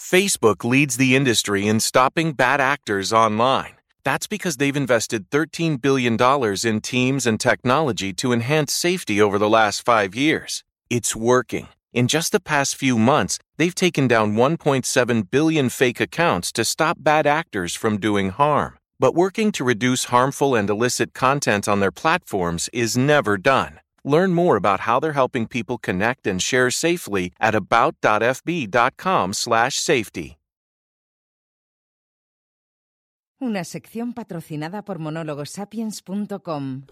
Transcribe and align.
Facebook 0.00 0.64
leads 0.64 0.96
the 0.96 1.14
industry 1.14 1.68
in 1.68 1.78
stopping 1.78 2.32
bad 2.32 2.58
actors 2.58 3.12
online. 3.12 3.74
That's 4.02 4.26
because 4.26 4.56
they've 4.56 4.74
invested 4.74 5.30
$13 5.30 5.80
billion 5.80 6.16
in 6.64 6.80
teams 6.80 7.26
and 7.26 7.38
technology 7.38 8.12
to 8.14 8.32
enhance 8.32 8.72
safety 8.72 9.20
over 9.20 9.38
the 9.38 9.48
last 9.48 9.84
five 9.84 10.14
years. 10.14 10.64
It's 10.88 11.14
working. 11.14 11.68
In 11.92 12.08
just 12.08 12.32
the 12.32 12.40
past 12.40 12.76
few 12.76 12.98
months, 12.98 13.38
they've 13.58 13.74
taken 13.74 14.08
down 14.08 14.34
1.7 14.34 15.30
billion 15.30 15.68
fake 15.68 16.00
accounts 16.00 16.50
to 16.52 16.64
stop 16.64 16.96
bad 16.98 17.26
actors 17.26 17.76
from 17.76 17.98
doing 17.98 18.30
harm. 18.30 18.78
But 18.98 19.14
working 19.14 19.52
to 19.52 19.64
reduce 19.64 20.04
harmful 20.04 20.56
and 20.56 20.68
illicit 20.68 21.12
content 21.12 21.68
on 21.68 21.80
their 21.80 21.92
platforms 21.92 22.70
is 22.72 22.96
never 22.96 23.36
done. 23.36 23.80
Learn 24.04 24.34
more 24.34 24.56
about 24.56 24.80
how 24.80 25.00
they're 25.00 25.12
helping 25.12 25.46
people 25.46 25.78
connect 25.78 26.26
and 26.26 26.42
share 26.42 26.70
safely 26.70 27.32
at 27.38 27.54
about.fb.com/safety. 27.54 30.36
Una 33.42 33.64
sección 33.64 34.12
patrocinada 34.12 34.84
por 34.84 34.98
monologosapiens.com. 34.98 36.82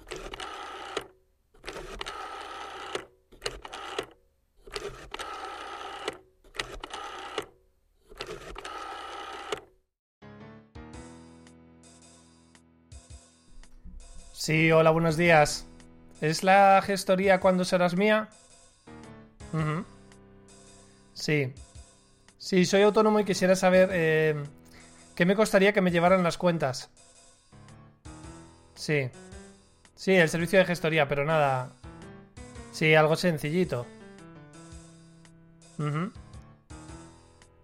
Sí, 14.32 14.72
hola, 14.72 14.90
buenos 14.90 15.18
días. 15.18 15.67
¿Es 16.20 16.42
la 16.42 16.82
gestoría 16.84 17.40
cuando 17.40 17.64
serás 17.64 17.96
mía? 17.96 18.28
Sí. 21.14 21.52
Sí, 22.38 22.64
soy 22.64 22.82
autónomo 22.82 23.20
y 23.20 23.24
quisiera 23.24 23.56
saber 23.56 23.90
eh, 23.92 24.42
qué 25.14 25.26
me 25.26 25.36
costaría 25.36 25.72
que 25.72 25.80
me 25.80 25.90
llevaran 25.90 26.22
las 26.22 26.38
cuentas. 26.38 26.90
Sí. 28.74 29.10
Sí, 29.96 30.14
el 30.14 30.28
servicio 30.28 30.58
de 30.58 30.64
gestoría, 30.64 31.08
pero 31.08 31.24
nada. 31.24 31.70
Sí, 32.72 32.94
algo 32.94 33.16
sencillito. 33.16 33.86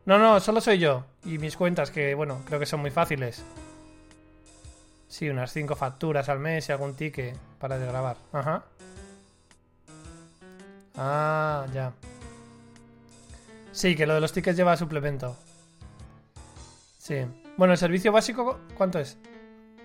No, 0.06 0.18
no, 0.18 0.40
solo 0.40 0.60
soy 0.60 0.78
yo. 0.78 1.04
Y 1.24 1.38
mis 1.38 1.56
cuentas, 1.56 1.90
que 1.90 2.14
bueno, 2.14 2.42
creo 2.46 2.58
que 2.58 2.66
son 2.66 2.80
muy 2.80 2.90
fáciles. 2.90 3.42
Sí, 5.14 5.30
unas 5.30 5.52
5 5.52 5.76
facturas 5.76 6.28
al 6.28 6.40
mes 6.40 6.68
y 6.68 6.72
algún 6.72 6.96
ticket 6.96 7.36
para 7.60 7.78
desgrabar. 7.78 8.16
Ajá. 8.32 8.64
Ah, 10.96 11.66
ya. 11.72 11.92
Sí, 13.70 13.94
que 13.94 14.06
lo 14.08 14.14
de 14.14 14.20
los 14.20 14.32
tickets 14.32 14.56
lleva 14.56 14.76
suplemento. 14.76 15.36
Sí. 16.98 17.24
Bueno, 17.56 17.74
el 17.74 17.78
servicio 17.78 18.10
básico, 18.10 18.58
¿cuánto 18.76 18.98
es? 18.98 19.16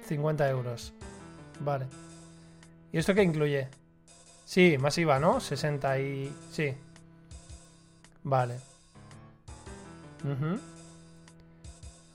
50 0.08 0.50
euros. 0.50 0.94
Vale. 1.60 1.86
¿Y 2.92 2.98
esto 2.98 3.14
qué 3.14 3.22
incluye? 3.22 3.68
Sí, 4.46 4.80
más 4.80 4.98
IVA, 4.98 5.20
¿no? 5.20 5.40
60 5.40 6.00
y... 6.00 6.36
Sí. 6.52 6.74
Vale. 8.24 8.56
Ujú. 10.24 10.60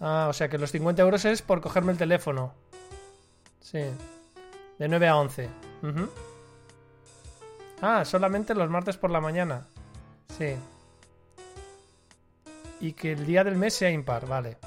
Ah, 0.00 0.26
o 0.28 0.32
sea 0.32 0.48
que 0.48 0.58
los 0.58 0.72
50 0.72 1.00
euros 1.00 1.24
es 1.24 1.42
por 1.42 1.60
cogerme 1.60 1.92
el 1.92 1.98
teléfono. 1.98 2.63
Sí. 3.64 3.80
De 4.78 4.88
9 4.88 5.08
a 5.08 5.16
11. 5.16 5.48
Ujú. 5.82 6.08
Ah, 7.80 8.04
solamente 8.04 8.54
los 8.54 8.68
martes 8.68 8.98
por 8.98 9.10
la 9.10 9.20
mañana. 9.20 9.66
Sí. 10.36 10.54
Y 12.80 12.92
que 12.92 13.12
el 13.12 13.24
día 13.24 13.42
del 13.42 13.56
mes 13.56 13.74
sea 13.74 13.90
impar, 13.90 14.26
vale. 14.26 14.58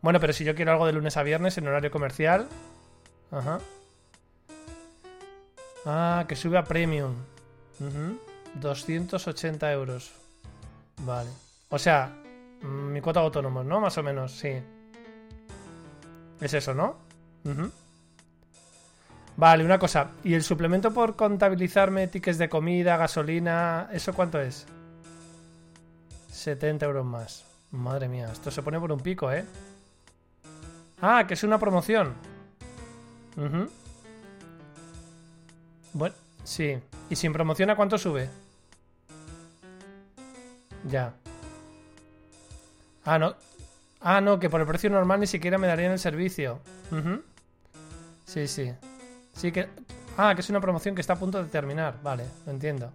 Bueno, 0.00 0.20
pero 0.20 0.32
si 0.32 0.44
yo 0.44 0.54
quiero 0.54 0.72
algo 0.72 0.86
de 0.86 0.92
lunes 0.92 1.16
a 1.16 1.22
viernes 1.24 1.58
en 1.58 1.66
horario 1.66 1.90
comercial. 1.90 2.48
Ajá. 3.32 3.58
Ah, 5.84 6.24
que 6.28 6.36
sube 6.36 6.56
a 6.56 6.64
premium. 6.64 7.14
Ujú. 7.80 8.18
280 8.54 9.72
euros. 9.72 10.12
Vale. 10.98 11.30
O 11.68 11.78
sea, 11.78 12.12
mm, 12.62 12.92
mi 12.92 13.00
cuota 13.00 13.28
de 13.28 13.42
¿no? 13.42 13.80
Más 13.80 13.98
o 13.98 14.02
menos, 14.04 14.32
sí. 14.32 14.62
Es 16.42 16.52
eso, 16.54 16.74
¿no? 16.74 16.96
Vale, 19.36 19.64
una 19.64 19.78
cosa. 19.78 20.10
¿Y 20.24 20.34
el 20.34 20.42
suplemento 20.42 20.92
por 20.92 21.14
contabilizarme 21.14 22.08
tickets 22.08 22.36
de 22.36 22.48
comida, 22.48 22.96
gasolina? 22.96 23.88
¿Eso 23.92 24.12
cuánto 24.12 24.40
es? 24.40 24.66
70 26.32 26.84
euros 26.84 27.06
más. 27.06 27.44
Madre 27.70 28.08
mía, 28.08 28.28
esto 28.32 28.50
se 28.50 28.60
pone 28.60 28.80
por 28.80 28.90
un 28.90 29.00
pico, 29.00 29.30
¿eh? 29.30 29.46
Ah, 31.00 31.26
que 31.26 31.34
es 31.34 31.44
una 31.44 31.58
promoción. 31.58 32.12
Bueno, 35.92 36.14
sí. 36.42 36.76
¿Y 37.08 37.16
sin 37.16 37.32
promoción 37.32 37.70
a 37.70 37.76
cuánto 37.76 37.98
sube? 37.98 38.28
Ya. 40.88 41.14
Ah, 43.04 43.18
no. 43.18 43.34
Ah, 44.04 44.20
no, 44.20 44.38
que 44.38 44.50
por 44.50 44.60
el 44.60 44.66
precio 44.66 44.90
normal 44.90 45.20
ni 45.20 45.26
siquiera 45.26 45.58
me 45.58 45.66
darían 45.66 45.92
el 45.92 45.98
servicio. 45.98 46.60
Sí, 48.26 48.48
sí. 48.48 48.72
Sí 49.32 49.52
que... 49.52 49.68
Ah, 50.16 50.34
que 50.34 50.40
es 50.40 50.50
una 50.50 50.60
promoción 50.60 50.94
que 50.94 51.00
está 51.00 51.14
a 51.14 51.18
punto 51.18 51.42
de 51.42 51.48
terminar. 51.48 51.98
Vale, 52.02 52.24
lo 52.46 52.52
entiendo. 52.52 52.92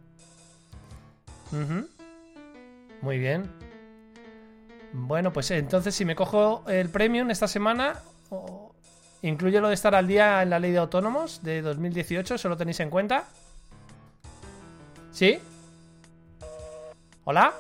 Muy 3.01 3.18
bien. 3.19 3.50
Bueno, 4.94 5.31
pues 5.31 5.50
entonces 5.51 5.95
si 5.95 6.06
me 6.06 6.16
cojo 6.16 6.63
el 6.68 6.90
premium 6.90 7.29
esta 7.31 7.47
semana, 7.47 7.95
o- 8.29 8.74
incluye 9.22 9.59
lo 9.62 9.68
de 9.69 9.74
estar 9.74 9.95
al 9.95 10.07
día 10.07 10.41
en 10.44 10.50
la 10.50 10.59
ley 10.59 10.72
de 10.72 10.78
autónomos 10.79 11.41
de 11.44 11.62
2018, 11.62 12.35
¿eso 12.35 12.50
lo 12.50 12.57
tenéis 12.57 12.79
en 12.81 12.89
cuenta? 12.89 13.25
¿Sí? 15.12 15.39
¿Hola? 17.24 17.53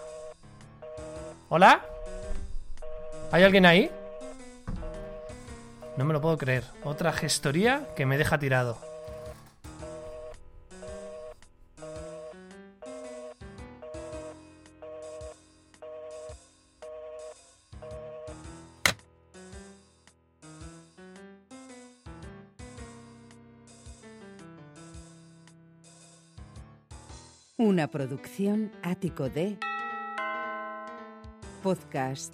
¿Hola? 1.49 1.81
¿Hay 3.29 3.43
alguien 3.43 3.65
ahí? 3.65 3.91
No 5.97 6.05
me 6.05 6.13
lo 6.13 6.21
puedo 6.21 6.37
creer. 6.37 6.63
Otra 6.83 7.11
gestoría 7.11 7.87
que 7.95 8.05
me 8.05 8.17
deja 8.17 8.39
tirado. 8.39 8.77
Una 27.57 27.89
producción 27.89 28.71
ático 28.83 29.29
de 29.29 29.57
podcast. 31.61 32.33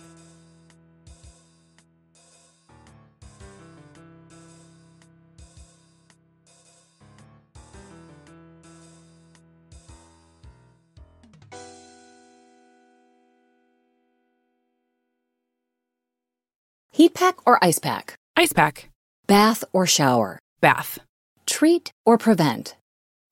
Heat 17.04 17.16
pack 17.16 17.46
or 17.46 17.62
ice 17.62 17.80
pack? 17.80 18.16
Ice 18.38 18.54
pack. 18.54 18.90
Bath 19.28 19.66
or 19.74 19.86
shower? 19.86 20.40
Bath. 20.62 21.00
Treat 21.46 21.92
or 22.06 22.18
prevent? 22.18 22.78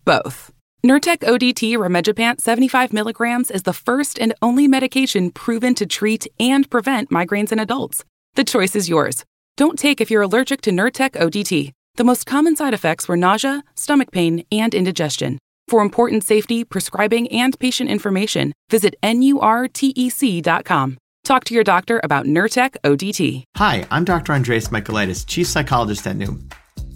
Both. 0.04 0.52
Nurtec 0.86 1.20
ODT 1.20 1.78
Remegipant 1.78 2.42
75 2.42 2.92
milligrams 2.92 3.50
is 3.50 3.64
the 3.64 3.72
first 3.72 4.20
and 4.20 4.34
only 4.42 4.68
medication 4.68 5.32
proven 5.32 5.74
to 5.76 5.86
treat 5.86 6.28
and 6.38 6.70
prevent 6.70 7.12
migraines 7.12 7.54
in 7.54 7.60
adults. 7.60 8.04
The 8.34 8.44
choice 8.44 8.76
is 8.76 8.90
yours. 8.90 9.24
Don't 9.56 9.80
take 9.80 10.02
if 10.02 10.12
you're 10.12 10.24
allergic 10.24 10.60
to 10.64 10.72
Nurtec 10.72 11.12
ODT. 11.12 11.72
The 11.96 12.04
most 12.04 12.26
common 12.26 12.58
side 12.58 12.74
effects 12.74 13.08
were 13.08 13.16
nausea, 13.16 13.64
stomach 13.76 14.12
pain, 14.12 14.44
and 14.52 14.76
indigestion. 14.76 15.38
For 15.70 15.82
important 15.82 16.26
safety, 16.26 16.66
prescribing, 16.66 17.32
and 17.32 17.58
patient 17.58 17.90
information, 17.90 18.52
visit 18.70 18.96
NURTEC.com. 19.02 20.98
Talk 21.32 21.46
to 21.46 21.54
your 21.54 21.64
doctor 21.64 22.02
about 22.04 22.26
Nurtec 22.26 22.76
ODT. 22.84 23.46
Hi, 23.56 23.88
I'm 23.90 24.04
Dr. 24.04 24.34
Andreas 24.34 24.68
Michaelitis, 24.68 25.26
Chief 25.26 25.48
Psychologist 25.48 26.06
at 26.06 26.18
Noom. 26.18 26.54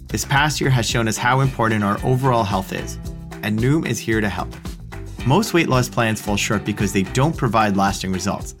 This 0.08 0.26
past 0.26 0.60
year 0.60 0.68
has 0.68 0.84
shown 0.84 1.08
us 1.08 1.16
how 1.16 1.40
important 1.40 1.82
our 1.82 1.98
overall 2.04 2.44
health 2.44 2.74
is, 2.74 2.98
and 3.42 3.58
Noom 3.58 3.86
is 3.86 3.98
here 3.98 4.20
to 4.20 4.28
help. 4.28 4.54
Most 5.26 5.54
weight 5.54 5.68
loss 5.68 5.88
plans 5.88 6.20
fall 6.20 6.36
short 6.36 6.66
because 6.66 6.92
they 6.92 7.04
don't 7.14 7.34
provide 7.34 7.78
lasting 7.78 8.12
results. 8.12 8.54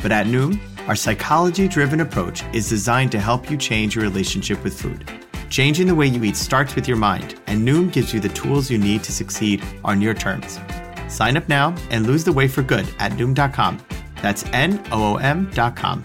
But 0.00 0.12
at 0.12 0.26
Noom, 0.26 0.60
our 0.86 0.94
psychology 0.94 1.66
driven 1.66 2.02
approach 2.02 2.44
is 2.52 2.68
designed 2.68 3.10
to 3.10 3.18
help 3.18 3.50
you 3.50 3.56
change 3.56 3.96
your 3.96 4.04
relationship 4.04 4.62
with 4.62 4.80
food. 4.80 5.10
Changing 5.50 5.88
the 5.88 5.94
way 5.96 6.06
you 6.06 6.22
eat 6.22 6.36
starts 6.36 6.76
with 6.76 6.86
your 6.86 6.96
mind, 6.96 7.34
and 7.48 7.66
Noom 7.66 7.90
gives 7.90 8.14
you 8.14 8.20
the 8.20 8.28
tools 8.28 8.70
you 8.70 8.78
need 8.78 9.02
to 9.02 9.10
succeed 9.10 9.60
on 9.84 10.00
your 10.00 10.14
terms. 10.14 10.60
Sign 11.08 11.36
up 11.36 11.48
now 11.48 11.74
and 11.90 12.06
lose 12.06 12.22
the 12.22 12.32
weight 12.32 12.52
for 12.52 12.62
good 12.62 12.86
at 13.00 13.10
Noom.com. 13.18 13.99
That's 14.22 14.44
N 14.52 14.82
O 14.92 15.14
O 15.14 15.16
M.com. 15.16 16.02